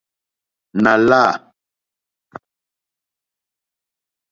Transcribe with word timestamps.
Nà 0.81 0.93
lâ. 1.09 1.23